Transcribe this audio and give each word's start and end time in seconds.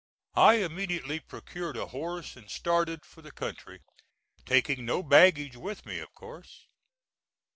I 0.37 0.55
immediately 0.55 1.19
procured 1.19 1.77
a 1.77 1.85
horse 1.85 2.35
and 2.35 2.49
started 2.49 3.05
for 3.05 3.21
the 3.21 3.31
country, 3.31 3.81
taking 4.47 4.83
no 4.83 5.03
baggage 5.03 5.55
with 5.55 5.85
me, 5.85 5.99
of 5.99 6.11
course. 6.15 6.65